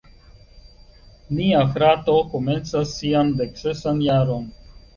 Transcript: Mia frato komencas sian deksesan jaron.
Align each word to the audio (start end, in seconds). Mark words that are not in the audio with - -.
Mia 1.39 1.59
frato 1.75 2.17
komencas 2.33 2.97
sian 2.97 3.33
deksesan 3.45 4.05
jaron. 4.11 4.53